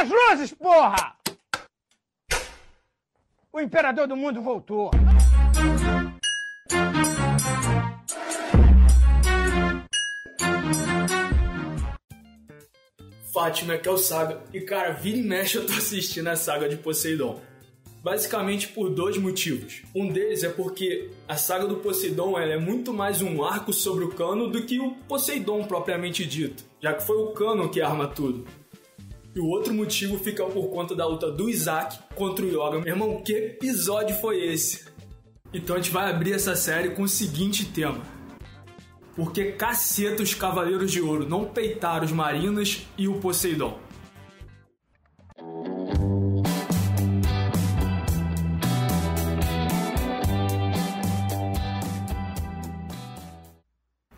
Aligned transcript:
as 0.00 0.08
luzes, 0.08 0.54
porra! 0.54 1.14
O 3.52 3.60
imperador 3.60 4.06
do 4.06 4.16
mundo 4.16 4.40
voltou. 4.40 4.90
Fátima 13.32 13.76
que 13.76 13.88
é 13.88 13.92
o 13.92 13.98
Saga. 13.98 14.40
E 14.54 14.60
cara, 14.60 14.92
vira 14.92 15.18
e 15.18 15.22
mexe 15.22 15.58
eu 15.58 15.66
tô 15.66 15.72
assistindo 15.72 16.28
a 16.28 16.36
saga 16.36 16.68
de 16.68 16.76
Poseidon. 16.76 17.40
Basicamente 18.02 18.68
por 18.68 18.88
dois 18.88 19.18
motivos. 19.18 19.82
Um 19.94 20.10
deles 20.10 20.42
é 20.42 20.48
porque 20.48 21.10
a 21.28 21.36
saga 21.36 21.66
do 21.66 21.76
Poseidon 21.76 22.38
é 22.38 22.56
muito 22.56 22.94
mais 22.94 23.20
um 23.20 23.44
arco 23.44 23.72
sobre 23.72 24.04
o 24.04 24.14
Cano 24.14 24.48
do 24.48 24.64
que 24.64 24.80
o 24.80 24.92
Poseidon 25.06 25.64
propriamente 25.64 26.24
dito, 26.24 26.64
já 26.80 26.94
que 26.94 27.06
foi 27.06 27.18
o 27.18 27.32
Cano 27.32 27.68
que 27.68 27.82
arma 27.82 28.08
tudo. 28.08 28.46
E 29.34 29.38
o 29.38 29.46
outro 29.46 29.72
motivo 29.72 30.18
fica 30.18 30.44
por 30.46 30.70
conta 30.70 30.94
da 30.94 31.06
luta 31.06 31.30
do 31.30 31.48
Isaac 31.48 31.98
contra 32.16 32.44
o 32.44 32.48
Yoga. 32.48 32.80
Meu 32.80 32.88
irmão, 32.88 33.22
que 33.22 33.32
episódio 33.32 34.16
foi 34.16 34.44
esse? 34.44 34.86
Então 35.54 35.76
a 35.76 35.78
gente 35.78 35.92
vai 35.92 36.10
abrir 36.10 36.32
essa 36.32 36.56
série 36.56 36.90
com 36.90 37.02
o 37.02 37.08
seguinte 37.08 37.64
tema. 37.64 38.02
Porque 39.14 39.52
caceta 39.52 40.22
os 40.22 40.34
Cavaleiros 40.34 40.90
de 40.90 41.00
Ouro 41.00 41.28
não 41.28 41.44
peitaram 41.44 42.04
os 42.04 42.12
Marinas 42.12 42.84
e 42.98 43.06
o 43.06 43.20
Poseidon. 43.20 43.78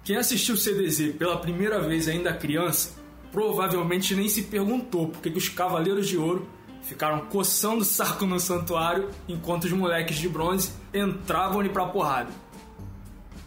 Quem 0.05 0.17
assistiu 0.17 0.55
o 0.55 0.59
CDZ 0.59 1.17
pela 1.17 1.37
primeira 1.37 1.81
vez 1.81 2.09
ainda 2.09 2.33
criança, 2.33 3.02
provavelmente 3.33 4.15
nem 4.15 4.29
se 4.29 4.43
perguntou 4.43 5.09
por 5.09 5.21
que 5.23 5.31
os 5.31 5.49
Cavaleiros 5.49 6.07
de 6.07 6.19
Ouro 6.19 6.47
ficaram 6.83 7.21
coçando 7.27 7.81
o 7.81 7.85
saco 7.85 8.27
no 8.27 8.39
santuário 8.39 9.09
enquanto 9.27 9.65
os 9.65 9.73
moleques 9.73 10.19
de 10.19 10.29
bronze 10.29 10.73
entravam 10.93 11.61
ali 11.61 11.71
pra 11.71 11.87
porrada. 11.87 12.31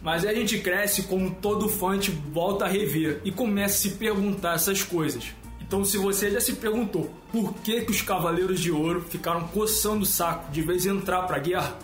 Mas 0.02 0.24
aí 0.24 0.36
a 0.36 0.38
gente 0.38 0.58
cresce 0.58 1.04
como 1.04 1.34
todo 1.36 1.68
fã, 1.68 1.94
gente 1.94 2.10
volta 2.10 2.64
a 2.64 2.68
rever 2.68 3.20
e 3.24 3.30
começa 3.30 3.74
a 3.74 3.78
se 3.78 3.90
perguntar 3.96 4.54
essas 4.54 4.82
coisas. 4.82 5.32
Então, 5.60 5.84
se 5.84 5.98
você 5.98 6.30
já 6.30 6.40
se 6.40 6.54
perguntou 6.54 7.10
por 7.32 7.52
que, 7.54 7.80
que 7.80 7.90
os 7.90 8.02
Cavaleiros 8.02 8.60
de 8.60 8.70
Ouro 8.70 9.04
ficaram 9.08 9.48
coçando 9.48 10.02
o 10.02 10.06
saco 10.06 10.50
de 10.52 10.62
vez 10.62 10.86
em 10.86 10.90
entrar 10.90 11.22
pra 11.22 11.40
guerra, 11.40 11.76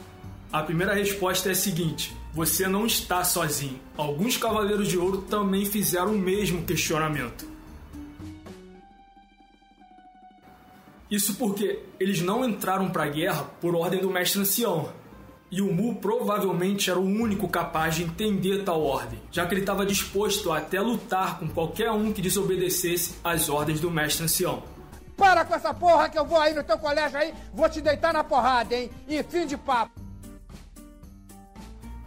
a 0.52 0.62
primeira 0.62 0.94
resposta 0.94 1.48
é 1.48 1.52
a 1.52 1.56
seguinte: 1.56 2.14
você 2.32 2.68
não 2.68 2.86
está 2.86 3.24
sozinho. 3.24 3.80
Alguns 3.96 4.36
Cavaleiros 4.36 4.86
de 4.86 4.98
Ouro 4.98 5.22
também 5.22 5.64
fizeram 5.64 6.14
o 6.14 6.18
mesmo 6.18 6.62
questionamento. 6.62 7.51
Isso 11.12 11.34
porque 11.34 11.78
eles 12.00 12.22
não 12.22 12.42
entraram 12.42 12.88
para 12.88 13.04
a 13.04 13.08
guerra 13.08 13.44
por 13.60 13.76
ordem 13.76 14.00
do 14.00 14.08
mestre 14.08 14.40
ancião. 14.40 14.88
E 15.50 15.60
o 15.60 15.70
Mu 15.70 15.96
provavelmente 15.96 16.88
era 16.88 16.98
o 16.98 17.04
único 17.04 17.46
capaz 17.46 17.96
de 17.96 18.04
entender 18.04 18.64
tal 18.64 18.82
ordem, 18.82 19.20
já 19.30 19.44
que 19.44 19.52
ele 19.52 19.60
estava 19.60 19.84
disposto 19.84 20.50
a 20.50 20.56
até 20.56 20.80
lutar 20.80 21.38
com 21.38 21.46
qualquer 21.46 21.90
um 21.90 22.14
que 22.14 22.22
desobedecesse 22.22 23.16
às 23.22 23.50
ordens 23.50 23.78
do 23.78 23.90
mestre 23.90 24.24
ancião. 24.24 24.62
Para 25.14 25.44
com 25.44 25.54
essa 25.54 25.74
porra 25.74 26.08
que 26.08 26.18
eu 26.18 26.24
vou 26.24 26.40
aí 26.40 26.54
no 26.54 26.64
teu 26.64 26.78
colégio 26.78 27.18
aí, 27.18 27.34
vou 27.52 27.68
te 27.68 27.82
deitar 27.82 28.14
na 28.14 28.24
porrada, 28.24 28.74
hein? 28.74 28.90
E 29.06 29.22
fim 29.22 29.46
de 29.46 29.58
papo. 29.58 29.92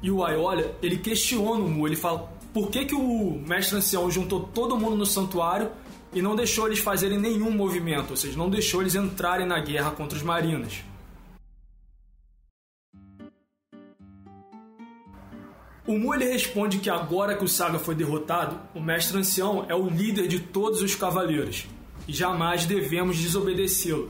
E 0.01 0.09
o 0.09 0.25
Aiolia, 0.25 0.75
ele 0.81 0.97
questiona 0.97 1.63
o 1.63 1.69
Mu, 1.69 1.85
ele 1.85 1.95
fala 1.95 2.27
por 2.51 2.71
que, 2.71 2.85
que 2.85 2.95
o 2.95 3.39
mestre 3.47 3.77
ancião 3.77 4.09
juntou 4.09 4.39
todo 4.39 4.75
mundo 4.75 4.95
no 4.95 5.05
santuário 5.05 5.69
e 6.15 6.21
não 6.21 6.35
deixou 6.35 6.65
eles 6.65 6.79
fazerem 6.79 7.19
nenhum 7.19 7.51
movimento, 7.51 8.11
ou 8.11 8.17
seja, 8.17 8.37
não 8.37 8.49
deixou 8.49 8.81
eles 8.81 8.95
entrarem 8.95 9.45
na 9.45 9.59
guerra 9.59 9.91
contra 9.91 10.17
os 10.17 10.23
marinas. 10.23 10.83
O 15.85 15.99
Mu 15.99 16.15
ele 16.15 16.25
responde 16.25 16.79
que 16.79 16.89
agora 16.89 17.35
que 17.35 17.43
o 17.43 17.47
Saga 17.47 17.77
foi 17.77 17.93
derrotado, 17.93 18.59
o 18.73 18.79
mestre 18.79 19.17
ancião 19.17 19.65
é 19.69 19.75
o 19.75 19.87
líder 19.87 20.27
de 20.27 20.39
todos 20.39 20.81
os 20.81 20.95
cavaleiros 20.95 21.67
e 22.07 22.13
jamais 22.13 22.65
devemos 22.65 23.17
desobedecê-lo. 23.17 24.09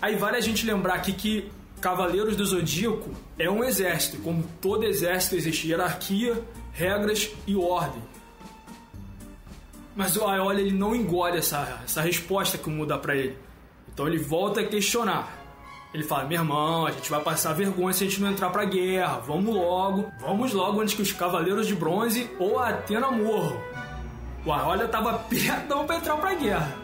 Aí 0.00 0.14
vale 0.14 0.36
a 0.36 0.40
gente 0.40 0.64
lembrar 0.64 0.94
aqui 0.94 1.12
que 1.12 1.50
Cavaleiros 1.80 2.36
do 2.36 2.46
Zodíaco 2.46 3.10
é 3.36 3.50
um 3.50 3.64
exército, 3.64 4.18
como 4.18 4.44
todo 4.60 4.84
exército 4.84 5.34
existe 5.34 5.66
hierarquia, 5.66 6.40
regras 6.72 7.30
e 7.44 7.56
ordem. 7.56 8.00
Mas 9.94 10.16
o 10.16 10.26
Aiolia 10.26 10.64
ele 10.64 10.76
não 10.76 10.94
engole 10.94 11.38
essa, 11.38 11.80
essa 11.84 12.00
resposta 12.00 12.56
que 12.56 12.68
o 12.68 12.72
Mu 12.72 12.86
dá 12.86 12.98
pra 12.98 13.14
ele. 13.14 13.36
Então 13.92 14.06
ele 14.06 14.18
volta 14.18 14.60
a 14.60 14.66
questionar. 14.66 15.42
Ele 15.92 16.02
fala: 16.02 16.24
Meu 16.24 16.40
irmão, 16.40 16.86
a 16.86 16.90
gente 16.90 17.10
vai 17.10 17.20
passar 17.20 17.52
vergonha 17.52 17.92
se 17.92 18.04
a 18.04 18.08
gente 18.08 18.20
não 18.20 18.30
entrar 18.30 18.50
pra 18.50 18.64
guerra. 18.64 19.18
Vamos 19.18 19.54
logo, 19.54 20.10
vamos 20.20 20.52
logo 20.52 20.80
antes 20.80 20.94
que 20.94 21.02
os 21.02 21.12
Cavaleiros 21.12 21.66
de 21.66 21.74
Bronze 21.74 22.30
ou 22.38 22.58
a 22.58 22.70
Atena 22.70 23.10
morram. 23.10 23.60
O 24.44 24.52
Aiolia 24.52 24.88
tava 24.88 25.18
pertão 25.28 25.86
pra 25.86 25.96
entrar 25.96 26.16
pra 26.16 26.34
guerra. 26.34 26.82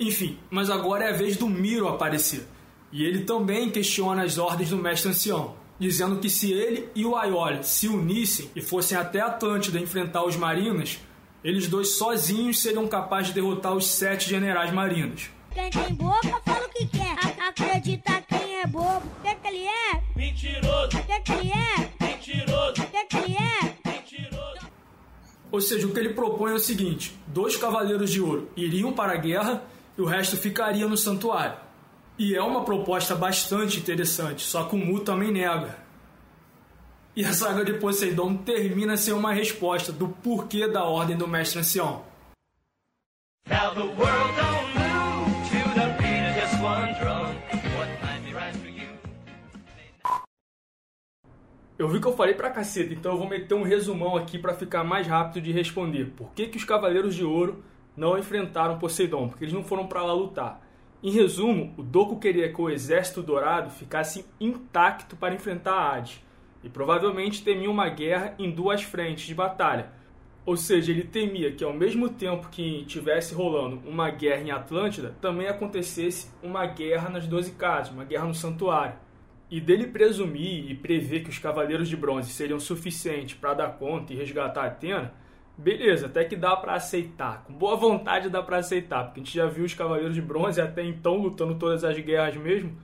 Enfim, 0.00 0.38
mas 0.50 0.70
agora 0.70 1.04
é 1.04 1.10
a 1.10 1.16
vez 1.16 1.36
do 1.36 1.46
Miro 1.46 1.86
aparecer. 1.86 2.48
E 2.90 3.04
ele 3.04 3.20
também 3.24 3.70
questiona 3.70 4.24
as 4.24 4.38
ordens 4.38 4.70
do 4.70 4.76
mestre 4.76 5.10
ancião, 5.10 5.54
dizendo 5.80 6.18
que 6.20 6.28
se 6.30 6.52
ele 6.52 6.88
e 6.94 7.04
o 7.04 7.16
Aioli 7.16 7.64
se 7.64 7.88
unissem 7.88 8.50
e 8.54 8.60
fossem 8.60 8.96
até 8.96 9.20
Atlântida 9.20 9.80
enfrentar 9.80 10.24
os 10.24 10.36
marinos, 10.36 10.98
eles 11.42 11.66
dois 11.66 11.96
sozinhos 11.96 12.60
seriam 12.60 12.86
capazes 12.86 13.28
de 13.28 13.34
derrotar 13.40 13.72
os 13.74 13.86
sete 13.86 14.28
generais 14.28 14.70
marinos. 14.72 15.30
Quem 15.52 15.70
tem 15.70 15.94
boca 15.94 16.40
fala 16.44 16.66
o 16.66 16.68
que 16.70 16.86
quer. 16.86 17.16
Acredita 17.48 18.22
quem 18.28 18.60
é 18.60 18.66
bobo. 18.66 19.02
O 19.18 19.22
que, 19.22 19.34
que 19.34 19.48
ele 19.48 19.64
é? 19.66 20.02
Mentiroso, 20.14 20.98
O 20.98 21.02
que, 21.06 21.20
que 21.20 21.32
ele 21.32 21.50
é? 21.50 22.04
mentiroso, 22.04 22.82
O 22.82 22.86
que, 22.86 23.04
que 23.06 23.16
ele 23.16 23.36
é? 23.36 23.88
mentiroso. 23.88 24.70
Ou 25.50 25.60
seja, 25.60 25.86
o 25.86 25.92
que 25.92 25.98
ele 25.98 26.10
propõe 26.14 26.52
é 26.52 26.54
o 26.54 26.58
seguinte: 26.60 27.18
dois 27.26 27.56
cavaleiros 27.56 28.10
de 28.12 28.20
ouro 28.20 28.50
iriam 28.56 28.92
para 28.92 29.14
a 29.14 29.16
guerra 29.16 29.64
e 29.98 30.02
o 30.02 30.04
resto 30.04 30.36
ficaria 30.36 30.86
no 30.86 30.96
santuário. 30.96 31.56
E 32.22 32.36
é 32.36 32.42
uma 32.42 32.66
proposta 32.66 33.14
bastante 33.14 33.78
interessante, 33.78 34.42
só 34.42 34.64
que 34.64 34.74
o 34.74 34.78
Mu 34.78 35.00
também 35.00 35.32
nega. 35.32 35.78
E 37.16 37.24
a 37.24 37.32
saga 37.32 37.64
de 37.64 37.72
Poseidon 37.72 38.36
termina 38.36 38.94
sem 38.98 39.14
uma 39.14 39.32
resposta 39.32 39.90
do 39.90 40.06
porquê 40.06 40.68
da 40.68 40.84
ordem 40.84 41.16
do 41.16 41.26
mestre 41.26 41.60
ancião. 41.60 42.04
Eu 51.78 51.88
vi 51.88 52.00
que 52.02 52.06
eu 52.06 52.14
falei 52.14 52.34
pra 52.34 52.50
caceta, 52.50 52.92
então 52.92 53.12
eu 53.12 53.18
vou 53.18 53.26
meter 53.30 53.54
um 53.54 53.62
resumão 53.62 54.14
aqui 54.14 54.38
pra 54.38 54.52
ficar 54.52 54.84
mais 54.84 55.06
rápido 55.06 55.42
de 55.42 55.52
responder. 55.52 56.12
Por 56.14 56.32
que, 56.34 56.48
que 56.48 56.58
os 56.58 56.64
Cavaleiros 56.64 57.14
de 57.14 57.24
Ouro 57.24 57.64
não 57.96 58.18
enfrentaram 58.18 58.78
Poseidon? 58.78 59.30
Porque 59.30 59.44
eles 59.44 59.54
não 59.54 59.64
foram 59.64 59.86
pra 59.86 60.04
lá 60.04 60.12
lutar. 60.12 60.69
Em 61.02 61.10
resumo, 61.10 61.72
o 61.78 61.82
Doku 61.82 62.18
queria 62.18 62.52
que 62.52 62.60
o 62.60 62.68
Exército 62.68 63.22
Dourado 63.22 63.70
ficasse 63.70 64.26
intacto 64.38 65.16
para 65.16 65.34
enfrentar 65.34 65.72
a 65.72 65.94
Hades. 65.94 66.22
E 66.62 66.68
provavelmente 66.68 67.42
temia 67.42 67.70
uma 67.70 67.88
guerra 67.88 68.34
em 68.38 68.50
duas 68.50 68.82
frentes 68.82 69.26
de 69.26 69.34
batalha. 69.34 69.88
Ou 70.44 70.58
seja, 70.58 70.92
ele 70.92 71.04
temia 71.04 71.52
que 71.52 71.64
ao 71.64 71.72
mesmo 71.72 72.10
tempo 72.10 72.50
que 72.50 72.84
tivesse 72.84 73.32
rolando 73.34 73.80
uma 73.88 74.10
guerra 74.10 74.42
em 74.42 74.50
Atlântida, 74.50 75.16
também 75.22 75.48
acontecesse 75.48 76.30
uma 76.42 76.66
guerra 76.66 77.08
nas 77.08 77.26
Doze 77.26 77.52
Casas, 77.52 77.94
uma 77.94 78.04
guerra 78.04 78.26
no 78.26 78.34
Santuário. 78.34 78.96
E 79.50 79.58
dele 79.58 79.86
presumir 79.86 80.70
e 80.70 80.74
prever 80.74 81.22
que 81.22 81.30
os 81.30 81.38
Cavaleiros 81.38 81.88
de 81.88 81.96
Bronze 81.96 82.30
seriam 82.30 82.60
suficientes 82.60 83.36
para 83.36 83.54
dar 83.54 83.78
conta 83.78 84.12
e 84.12 84.16
resgatar 84.16 84.66
Atena, 84.66 85.14
beleza, 85.60 86.06
até 86.06 86.24
que 86.24 86.34
dá 86.34 86.56
para 86.56 86.74
aceitar. 86.74 87.44
Com 87.44 87.52
boa 87.52 87.76
vontade 87.76 88.30
dá 88.30 88.42
para 88.42 88.56
aceitar, 88.56 89.04
porque 89.04 89.20
a 89.20 89.24
gente 89.24 89.36
já 89.36 89.46
viu 89.46 89.64
os 89.64 89.74
Cavaleiros 89.74 90.14
de 90.14 90.22
Bronze 90.22 90.60
até 90.60 90.82
então 90.82 91.16
lutando 91.16 91.54
todas 91.54 91.84
as 91.84 91.98
guerras 91.98 92.36
mesmo. 92.36 92.76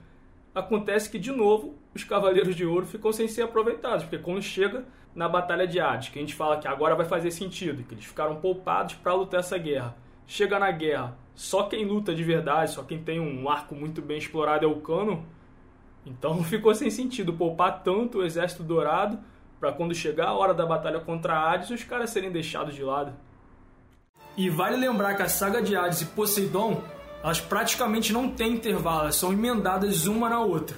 Acontece 0.55 1.11
que, 1.11 1.19
de 1.19 1.33
novo, 1.33 1.75
os 1.95 2.05
Cavaleiros 2.05 2.55
de 2.55 2.65
Ouro 2.65 2.87
ficam 2.87 3.13
sem 3.13 3.29
ser 3.29 3.43
aproveitados, 3.43 4.05
porque 4.05 4.19
quando 4.19 4.43
chega 4.43 4.85
na 5.15 5.29
Batalha 5.29 5.67
de 5.67 5.81
Hades, 5.81 6.11
que 6.11 6.19
a 6.19 6.23
gente 6.23 6.35
fala 6.35 6.59
que 6.59 6.69
agora 6.69 6.95
vai 6.95 7.07
fazer 7.07 7.31
sentido, 7.31 7.83
que 7.83 7.95
eles 7.95 8.05
ficaram 8.05 8.37
poupados 8.37 8.95
para 8.95 9.15
lutar 9.15 9.41
essa 9.41 9.57
guerra. 9.57 9.97
Chega 10.27 10.59
na 10.59 10.71
guerra, 10.71 11.17
só 11.35 11.65
quem 11.65 11.85
luta 11.85 12.15
de 12.15 12.23
verdade, 12.23 12.73
só 12.73 12.83
quem 12.83 13.03
tem 13.03 13.19
um 13.19 13.49
arco 13.49 13.75
muito 13.75 14.03
bem 14.03 14.19
explorado 14.19 14.67
é 14.67 14.69
o 14.69 14.81
Cano. 14.81 15.25
Então 16.05 16.43
ficou 16.45 16.75
sem 16.75 16.91
sentido 16.91 17.33
poupar 17.33 17.83
tanto 17.83 18.19
o 18.19 18.25
Exército 18.25 18.63
Dourado 18.63 19.19
para 19.59 19.73
quando 19.73 19.95
chegar 19.95 20.29
a 20.29 20.35
hora 20.35 20.55
da 20.55 20.67
batalha 20.67 21.01
contra 21.01 21.39
Hades 21.39 21.71
os 21.71 21.83
caras 21.83 22.11
serem 22.11 22.31
deixados 22.31 22.75
de 22.75 22.83
lado. 22.83 23.13
E 24.37 24.51
vale 24.51 24.77
lembrar 24.77 25.15
que 25.15 25.23
a 25.23 25.29
saga 25.29 25.63
de 25.63 25.75
Hades 25.75 26.03
e 26.03 26.07
Poseidon, 26.07 26.83
elas 27.23 27.41
praticamente 27.41 28.13
não 28.13 28.29
têm 28.29 28.55
intervalo, 28.55 29.13
são 29.13 29.33
emendadas 29.33 30.07
uma 30.07 30.29
na 30.29 30.41
outra. 30.41 30.77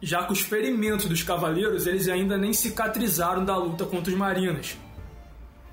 Já 0.00 0.24
que 0.24 0.32
os 0.32 0.40
ferimentos 0.40 1.06
dos 1.06 1.22
cavaleiros, 1.22 1.86
eles 1.86 2.08
ainda 2.08 2.38
nem 2.38 2.52
cicatrizaram 2.52 3.44
da 3.44 3.56
luta 3.56 3.84
contra 3.84 4.12
os 4.12 4.18
marinos. 4.18 4.78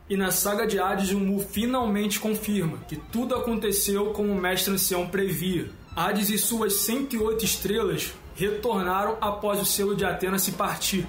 E 0.10 0.18
na 0.18 0.32
saga 0.32 0.66
de 0.66 0.80
Hades, 0.80 1.12
o 1.12 1.20
Mu 1.20 1.40
finalmente 1.40 2.20
confirma 2.20 2.78
que 2.88 2.96
tudo 2.96 3.36
aconteceu 3.36 4.08
como 4.08 4.32
o 4.32 4.42
mestre 4.42 4.74
ancião 4.74 5.08
previa. 5.08 5.70
Hades 5.96 6.30
e 6.30 6.38
suas 6.38 6.74
108 6.74 7.44
estrelas 7.44 8.14
retornaram 8.36 9.18
após 9.20 9.60
o 9.62 9.66
selo 9.66 9.96
de 9.96 10.06
Atena 10.06 10.40
se 10.40 10.54
partir. 10.54 11.06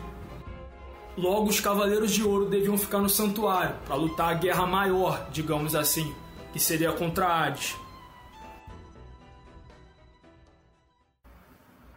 Logo, 1.19 1.49
os 1.49 1.59
Cavaleiros 1.59 2.13
de 2.13 2.23
Ouro 2.23 2.47
deviam 2.47 2.79
ficar 2.79 3.01
no 3.01 3.09
santuário 3.09 3.75
para 3.85 3.97
lutar 3.97 4.31
a 4.31 4.35
guerra 4.35 4.65
maior, 4.65 5.29
digamos 5.33 5.75
assim, 5.75 6.15
que 6.53 6.61
seria 6.61 6.93
contra 6.93 7.27
Hades. 7.27 7.77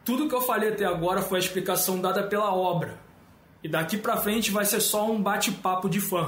Tudo 0.03 0.27
que 0.27 0.33
eu 0.33 0.41
falei 0.41 0.69
até 0.69 0.85
agora 0.85 1.21
foi 1.21 1.37
a 1.37 1.39
explicação 1.39 2.01
dada 2.01 2.23
pela 2.23 2.51
obra, 2.51 2.99
e 3.63 3.69
daqui 3.69 3.95
pra 3.95 4.17
frente 4.17 4.49
vai 4.49 4.65
ser 4.65 4.81
só 4.81 5.05
um 5.05 5.21
bate-papo 5.21 5.87
de 5.87 6.01
fã. 6.01 6.27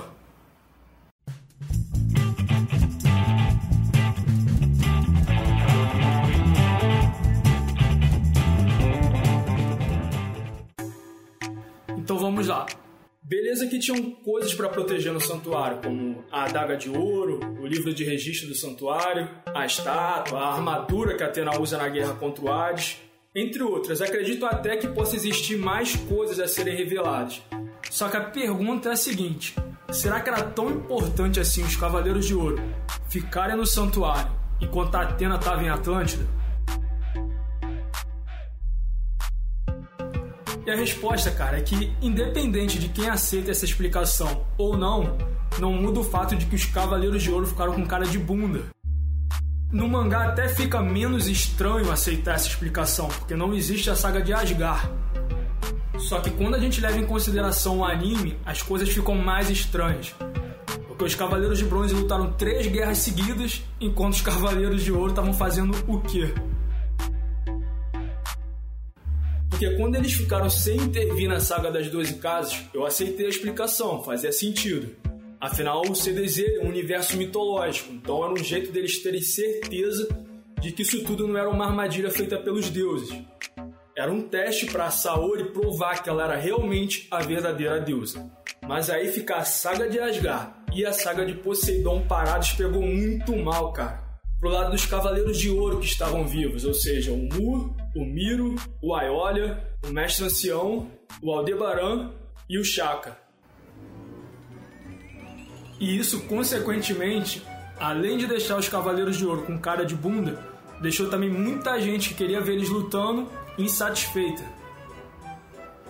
Então 11.98 12.20
vamos 12.20 12.48
lá. 12.48 12.68
Beleza 13.26 13.68
que 13.68 13.80
tinham 13.80 14.12
coisas 14.12 14.54
para 14.54 14.68
proteger 14.68 15.14
no 15.14 15.22
santuário, 15.22 15.82
como 15.82 16.26
a 16.30 16.44
adaga 16.44 16.76
de 16.76 16.90
ouro, 16.90 17.40
o 17.58 17.66
livro 17.66 17.94
de 17.94 18.04
registro 18.04 18.50
do 18.50 18.54
santuário, 18.54 19.30
a 19.56 19.66
estátua, 19.66 20.40
a 20.40 20.54
armadura 20.56 21.16
que 21.16 21.24
Atena 21.24 21.58
usa 21.58 21.78
na 21.78 21.88
guerra 21.88 22.16
contra 22.16 22.44
o 22.44 22.52
Hades, 22.52 22.98
entre 23.34 23.64
outras. 23.64 24.02
Acredito 24.02 24.46
até 24.46 24.76
que 24.76 24.90
possa 24.90 25.16
existir 25.16 25.56
mais 25.56 25.96
coisas 25.96 26.38
a 26.38 26.50
serem 26.50 26.76
reveladas. 26.76 27.42
Só 27.90 28.10
que 28.10 28.18
a 28.18 28.26
pergunta 28.26 28.90
é 28.90 28.92
a 28.92 28.98
seguinte: 28.98 29.56
será 29.90 30.20
que 30.20 30.30
era 30.30 30.44
tão 30.44 30.70
importante 30.70 31.40
assim 31.40 31.64
os 31.64 31.78
Cavaleiros 31.78 32.26
de 32.26 32.36
Ouro 32.36 32.62
ficarem 33.08 33.56
no 33.56 33.66
santuário 33.66 34.34
enquanto 34.60 34.96
Atena 34.96 35.36
estava 35.36 35.64
em 35.64 35.70
Atlântida? 35.70 36.43
A 40.74 40.78
resposta, 40.78 41.32
cara, 41.32 41.58
é 41.58 41.62
que 41.62 41.92
independente 42.02 42.80
de 42.80 42.90
quem 42.90 43.08
aceita 43.08 43.52
essa 43.52 43.66
explicação 43.66 44.46
ou 44.58 44.76
não, 44.76 45.18
não 45.60 45.74
muda 45.74 46.00
o 46.00 46.04
fato 46.04 46.36
de 46.36 46.46
que 46.46 46.56
os 46.56 46.66
Cavaleiros 46.66 47.22
de 47.22 47.32
Ouro 47.32 47.46
ficaram 47.46 47.74
com 47.74 47.86
cara 47.86 48.06
de 48.06 48.18
bunda. 48.18 48.64
No 49.72 49.88
mangá 49.88 50.26
até 50.26 50.48
fica 50.48 50.82
menos 50.82 51.28
estranho 51.28 51.92
aceitar 51.92 52.36
essa 52.36 52.48
explicação, 52.48 53.08
porque 53.08 53.36
não 53.36 53.54
existe 53.54 53.90
a 53.90 53.96
saga 53.96 54.22
de 54.22 54.34
Asgard. 54.34 54.90
Só 55.98 56.20
que 56.20 56.32
quando 56.32 56.56
a 56.56 56.60
gente 56.60 56.82
leva 56.82 56.98
em 56.98 57.06
consideração 57.06 57.80
o 57.80 57.86
anime, 57.86 58.38
as 58.46 58.62
coisas 58.62 58.90
ficam 58.90 59.16
mais 59.16 59.50
estranhas. 59.50 60.14
Porque 60.88 61.06
os 61.06 61.16
Cavaleiros 61.16 61.60
de 61.60 61.66
Bronze 61.66 61.94
lutaram 61.94 62.34
três 62.34 62.68
guerras 62.68 63.00
seguidas, 63.00 63.64
enquanto 63.80 64.14
os 64.14 64.22
Cavaleiros 64.22 64.84
de 64.84 64.92
Ouro 64.92 65.10
estavam 65.10 65.34
fazendo 65.34 65.76
o 65.88 66.00
quê? 66.02 66.34
Porque 69.64 69.78
quando 69.78 69.96
eles 69.96 70.12
ficaram 70.12 70.50
sem 70.50 70.76
intervir 70.76 71.30
na 71.30 71.40
saga 71.40 71.72
das 71.72 71.90
12 71.90 72.16
casas, 72.16 72.62
eu 72.74 72.86
aceitei 72.86 73.28
a 73.28 73.30
explicação, 73.30 74.04
fazia 74.04 74.30
sentido. 74.30 74.94
Afinal, 75.40 75.82
o 75.88 75.96
CDZ 75.96 76.40
é 76.40 76.60
um 76.66 76.68
universo 76.68 77.16
mitológico, 77.16 77.94
então 77.94 78.22
era 78.26 78.34
um 78.34 78.44
jeito 78.44 78.74
deles 78.74 79.02
terem 79.02 79.22
certeza 79.22 80.10
de 80.60 80.74
que 80.74 80.82
isso 80.82 81.02
tudo 81.06 81.26
não 81.26 81.38
era 81.38 81.50
uma 81.50 81.66
armadilha 81.66 82.12
feita 82.12 82.38
pelos 82.38 82.70
deuses. 82.70 83.18
Era 83.96 84.12
um 84.12 84.24
teste 84.24 84.66
para 84.66 84.92
Saori 84.92 85.46
provar 85.54 86.04
que 86.04 86.10
ela 86.10 86.26
era 86.26 86.36
realmente 86.36 87.08
a 87.10 87.22
verdadeira 87.22 87.80
deusa. 87.80 88.30
Mas 88.68 88.90
aí 88.90 89.14
ficar 89.14 89.38
a 89.38 89.46
saga 89.46 89.88
de 89.88 89.98
Asgard 89.98 90.52
e 90.76 90.86
a 90.86 90.92
saga 90.92 91.26
de 91.26 91.36
Poseidon 91.36 92.06
parados 92.06 92.52
pegou 92.52 92.82
muito 92.82 93.34
mal, 93.38 93.72
cara. 93.72 94.04
Pro 94.42 94.50
lado 94.50 94.72
dos 94.72 94.86
Cavaleiros 94.86 95.40
de 95.40 95.50
Ouro 95.50 95.80
que 95.80 95.86
estavam 95.86 96.28
vivos, 96.28 96.66
ou 96.66 96.74
seja, 96.74 97.14
o 97.14 97.18
Mu, 97.18 97.74
o 97.96 98.06
Miro, 98.06 98.56
o 98.82 98.96
Aiolia, 98.96 99.68
o 99.86 99.90
Mestre 99.92 100.26
Ancião, 100.26 100.90
o 101.22 101.32
Aldebaran 101.32 102.12
e 102.50 102.58
o 102.58 102.64
Shaka. 102.64 103.18
E 105.80 105.98
isso, 105.98 106.22
consequentemente, 106.22 107.44
além 107.80 108.18
de 108.18 108.28
deixar 108.28 108.58
os 108.58 108.68
Cavaleiros 108.68 109.18
de 109.18 109.26
Ouro 109.26 109.44
com 109.44 109.58
cara 109.58 109.86
de 109.86 109.96
bunda, 109.96 110.40
deixou 110.82 111.10
também 111.10 111.30
muita 111.30 111.80
gente 111.80 112.10
que 112.10 112.16
queria 112.16 112.42
ver 112.42 112.54
eles 112.54 112.70
lutando 112.70 113.30
insatisfeita. 113.58 114.44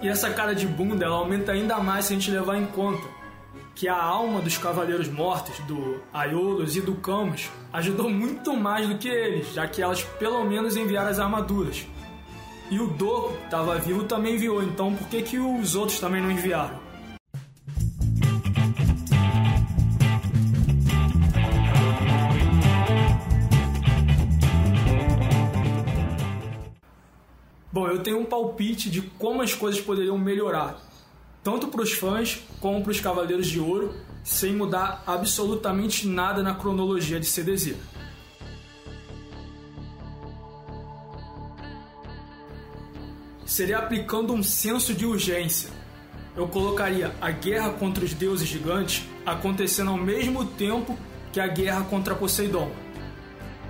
E 0.01 0.07
essa 0.07 0.29
cara 0.31 0.53
de 0.53 0.67
bunda 0.67 1.05
ela 1.05 1.15
aumenta 1.15 1.51
ainda 1.51 1.77
mais 1.79 2.05
se 2.05 2.13
a 2.13 2.15
gente 2.15 2.31
levar 2.31 2.57
em 2.57 2.65
conta 2.65 3.22
que 3.75 3.87
a 3.87 4.01
alma 4.01 4.39
dos 4.39 4.57
Cavaleiros 4.57 5.07
Mortos, 5.07 5.57
do 5.65 6.01
Aiolos 6.13 6.75
e 6.75 6.81
do 6.81 6.95
Camus, 6.95 7.49
ajudou 7.71 8.09
muito 8.09 8.55
mais 8.55 8.87
do 8.87 8.97
que 8.97 9.09
eles, 9.09 9.53
já 9.53 9.67
que 9.67 9.81
elas 9.81 10.03
pelo 10.03 10.43
menos 10.43 10.75
enviaram 10.75 11.09
as 11.09 11.19
armaduras. 11.19 11.85
E 12.69 12.79
o 12.79 12.87
Doku, 12.87 13.33
que 13.37 13.45
estava 13.45 13.77
vivo, 13.79 14.03
também 14.03 14.35
enviou, 14.35 14.63
então 14.63 14.95
por 14.95 15.07
que, 15.07 15.21
que 15.21 15.39
os 15.39 15.75
outros 15.75 15.99
também 15.99 16.21
não 16.21 16.31
enviaram? 16.31 16.81
Bom, 27.71 27.87
eu 27.87 28.03
tenho 28.03 28.19
um 28.19 28.25
palpite 28.25 28.87
de 28.87 29.01
como 29.01 29.41
as 29.41 29.55
coisas 29.55 29.81
poderiam 29.81 30.15
melhorar, 30.15 30.79
tanto 31.43 31.67
para 31.67 31.81
os 31.81 31.91
fãs 31.91 32.41
como 32.61 32.81
para 32.81 32.91
os 32.91 33.01
Cavaleiros 33.01 33.47
de 33.47 33.59
Ouro, 33.59 33.93
sem 34.23 34.53
mudar 34.53 35.03
absolutamente 35.05 36.07
nada 36.07 36.41
na 36.41 36.55
cronologia 36.55 37.19
de 37.19 37.25
CDZ. 37.25 37.75
Seria 43.45 43.77
aplicando 43.77 44.33
um 44.33 44.41
senso 44.41 44.93
de 44.93 45.05
urgência. 45.05 45.69
Eu 46.35 46.47
colocaria 46.47 47.13
a 47.21 47.29
guerra 47.29 47.71
contra 47.71 48.03
os 48.03 48.13
deuses 48.13 48.47
gigantes 48.47 49.03
acontecendo 49.25 49.91
ao 49.91 49.97
mesmo 49.97 50.45
tempo 50.45 50.97
que 51.31 51.39
a 51.39 51.47
guerra 51.47 51.83
contra 51.83 52.15
Poseidon. 52.15 52.71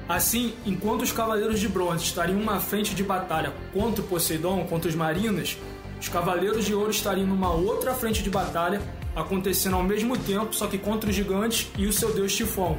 Assim, 0.08 0.54
enquanto 0.66 1.02
os 1.02 1.12
Cavaleiros 1.12 1.60
de 1.60 1.68
Bronze 1.68 2.04
estariam 2.04 2.38
numa 2.38 2.60
frente 2.60 2.94
de 2.94 3.04
batalha 3.04 3.54
contra 3.74 4.04
Poseidon, 4.04 4.66
contra 4.66 4.90
os 4.90 4.96
Marinas, 4.96 5.58
os 6.04 6.10
Cavaleiros 6.10 6.66
de 6.66 6.76
Ouro 6.76 6.92
estariam 6.92 7.26
numa 7.26 7.54
outra 7.54 7.94
frente 7.94 8.22
de 8.22 8.30
batalha, 8.30 8.82
acontecendo 9.16 9.78
ao 9.78 9.84
mesmo 9.84 10.18
tempo, 10.18 10.54
só 10.54 10.68
que 10.68 10.78
contra 10.78 11.10
os 11.10 11.16
gigantes 11.16 11.72
e 11.78 11.88
o 11.88 11.94
seu 11.94 12.14
deus 12.14 12.36
Tifon. 12.36 12.78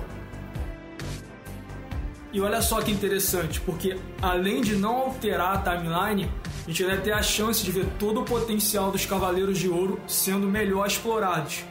E 2.35 2.38
olha 2.38 2.61
só 2.61 2.83
que 2.83 2.90
interessante, 2.90 3.62
porque 3.62 3.97
além 4.21 4.61
de 4.61 4.76
não 4.76 4.95
alterar 4.97 5.57
a 5.57 5.59
timeline, 5.59 6.31
a 6.66 6.71
gente 6.71 6.85
vai 6.85 7.00
ter 7.00 7.12
a 7.12 7.23
chance 7.23 7.64
de 7.64 7.73
ver 7.73 7.87
todo 7.99 8.21
o 8.21 8.25
potencial 8.25 8.90
dos 8.90 9.07
Cavaleiros 9.07 9.59
de 9.59 9.71
Ouro 9.71 9.99
sendo 10.07 10.47
melhor 10.47 10.87
explorados 10.87 11.64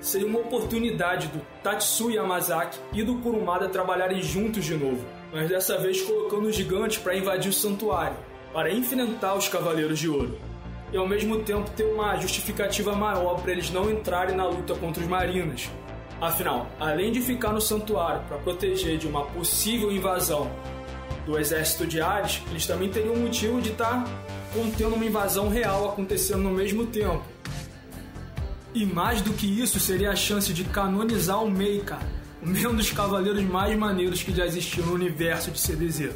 seria 0.00 0.26
uma 0.26 0.38
oportunidade 0.40 1.28
do 1.28 1.40
Tatsu 1.62 2.10
Yamazaki 2.10 2.78
e 2.92 3.02
do 3.02 3.16
Kurumada 3.16 3.68
trabalharem 3.68 4.22
juntos 4.22 4.64
de 4.64 4.74
novo, 4.74 5.04
mas 5.30 5.48
dessa 5.48 5.76
vez 5.78 6.00
colocando 6.00 6.48
os 6.48 6.56
gigantes 6.56 6.96
para 6.96 7.14
invadir 7.14 7.50
o 7.50 7.52
santuário, 7.52 8.16
para 8.52 8.72
enfrentar 8.72 9.34
os 9.34 9.48
Cavaleiros 9.48 9.98
de 9.98 10.08
Ouro. 10.08 10.38
E 10.92 10.96
ao 10.96 11.06
mesmo 11.06 11.40
tempo 11.42 11.70
ter 11.70 11.84
uma 11.84 12.16
justificativa 12.16 12.94
maior 12.94 13.40
para 13.40 13.52
eles 13.52 13.70
não 13.70 13.90
entrarem 13.90 14.36
na 14.36 14.46
luta 14.46 14.74
contra 14.74 15.02
os 15.02 15.08
Marinas. 15.08 15.70
Afinal, 16.20 16.66
além 16.78 17.12
de 17.12 17.20
ficar 17.20 17.52
no 17.52 17.60
santuário 17.60 18.22
para 18.28 18.38
proteger 18.38 18.98
de 18.98 19.06
uma 19.06 19.24
possível 19.26 19.90
invasão 19.90 20.50
do 21.24 21.38
exército 21.38 21.86
de 21.86 22.00
Ares, 22.00 22.42
eles 22.50 22.66
também 22.66 22.90
teriam 22.90 23.16
motivo 23.16 23.60
de 23.60 23.70
estar 23.70 24.04
contendo 24.52 24.96
uma 24.96 25.04
invasão 25.04 25.48
real 25.48 25.88
acontecendo 25.88 26.42
no 26.42 26.50
mesmo 26.50 26.86
tempo 26.86 27.22
e 28.74 28.86
mais 28.86 29.20
do 29.20 29.32
que 29.32 29.46
isso, 29.46 29.80
seria 29.80 30.10
a 30.10 30.16
chance 30.16 30.52
de 30.52 30.64
canonizar 30.64 31.42
o 31.42 31.50
Mei, 31.50 31.80
cara. 31.80 32.06
O 32.42 32.72
dos 32.72 32.90
cavaleiros 32.90 33.42
mais 33.42 33.76
maneiros 33.76 34.22
que 34.22 34.32
já 34.32 34.46
existiu 34.46 34.86
no 34.86 34.94
universo 34.94 35.50
de 35.50 35.58
CDZ. 35.58 36.10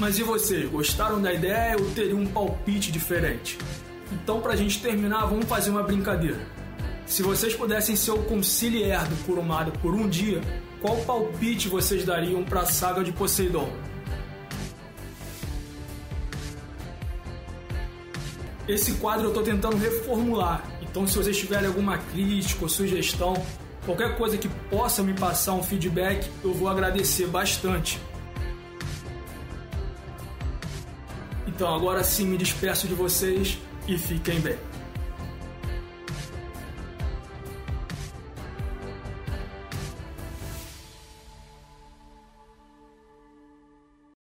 Mas 0.00 0.18
e 0.18 0.22
vocês, 0.22 0.66
gostaram 0.70 1.20
da 1.20 1.30
ideia 1.30 1.76
ou 1.78 1.90
teriam 1.90 2.20
um 2.20 2.26
palpite 2.26 2.90
diferente? 2.90 3.58
Então, 4.10 4.40
pra 4.40 4.56
gente 4.56 4.80
terminar, 4.80 5.26
vamos 5.26 5.44
fazer 5.44 5.68
uma 5.68 5.82
brincadeira. 5.82 6.38
Se 7.04 7.22
vocês 7.22 7.54
pudessem 7.54 7.94
ser 7.94 8.12
o 8.12 8.22
conciliar 8.22 9.06
do 9.06 9.14
Kurumada 9.26 9.70
por 9.70 9.92
um 9.92 10.08
dia, 10.08 10.40
qual 10.80 10.96
palpite 11.02 11.68
vocês 11.68 12.02
dariam 12.02 12.42
para 12.42 12.60
a 12.60 12.64
saga 12.64 13.04
de 13.04 13.12
Poseidon? 13.12 13.70
Esse 18.66 18.92
quadro 18.92 19.24
eu 19.24 19.28
estou 19.28 19.42
tentando 19.42 19.76
reformular. 19.76 20.64
Então, 20.80 21.06
se 21.06 21.18
vocês 21.18 21.36
tiverem 21.36 21.66
alguma 21.66 21.98
crítica 21.98 22.62
ou 22.62 22.70
sugestão, 22.70 23.34
qualquer 23.84 24.16
coisa 24.16 24.38
que 24.38 24.48
possa 24.70 25.02
me 25.02 25.12
passar 25.12 25.52
um 25.52 25.62
feedback, 25.62 26.26
eu 26.42 26.54
vou 26.54 26.70
agradecer 26.70 27.26
bastante. 27.26 28.00
Então, 31.60 31.74
agora 31.74 32.02
sim, 32.02 32.26
me 32.26 32.38
despeço 32.38 32.88
de 32.88 32.94
vocês 32.94 33.58
e 33.86 33.98
fiquem 33.98 34.40
bem. 34.40 34.56